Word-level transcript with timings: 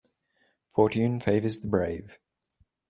Fortune 0.73 1.19
favours 1.19 1.59
the 1.59 1.67
brave. 1.67 2.17